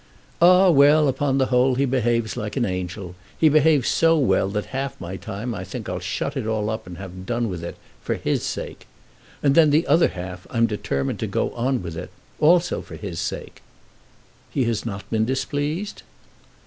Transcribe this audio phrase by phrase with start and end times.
[0.41, 3.13] "Ah; well, upon the whole he behaves like an angel.
[3.37, 6.87] He behaves so well that half my time I think I'll shut it all up
[6.87, 8.87] and have done with it, for his sake.
[9.43, 12.09] And then, the other half, I'm determined to go on with it,
[12.39, 13.61] also for his sake."
[14.49, 16.01] "He has not been displeased?"